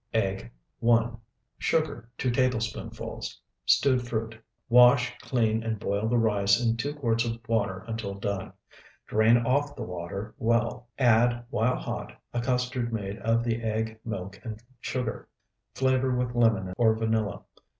Egg, 0.15 0.51
1. 0.81 1.15
Sugar, 1.59 2.09
2 2.17 2.31
tablespoonfuls. 2.31 3.39
Stewed 3.67 4.01
fruit. 4.01 4.35
Wash 4.67 5.15
clean 5.19 5.61
and 5.61 5.77
boil 5.79 6.07
the 6.07 6.17
rice 6.17 6.59
in 6.59 6.75
two 6.75 6.95
quarts 6.95 7.23
of 7.23 7.39
water 7.47 7.83
until 7.87 8.15
done. 8.15 8.51
Drain 9.05 9.37
off 9.37 9.75
the 9.75 9.83
water 9.83 10.33
well. 10.39 10.87
Add, 10.97 11.45
while 11.51 11.75
hot, 11.77 12.19
a 12.33 12.41
custard 12.41 12.91
made 12.91 13.19
of 13.19 13.43
the 13.43 13.61
egg, 13.61 13.99
milk, 14.03 14.41
and 14.43 14.63
sugar. 14.79 15.27
Flavor 15.75 16.15
with 16.15 16.33
lemon 16.33 16.73
or 16.79 16.95
vanilla. 16.95 17.43